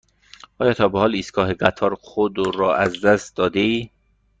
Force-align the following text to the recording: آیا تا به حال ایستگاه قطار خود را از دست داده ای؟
آیا 0.59 0.73
تا 0.73 0.87
به 0.87 0.99
حال 0.99 1.15
ایستگاه 1.15 1.53
قطار 1.53 1.95
خود 1.95 2.55
را 2.57 2.75
از 2.75 3.01
دست 3.01 3.35
داده 3.35 3.59
ای؟ 3.59 3.89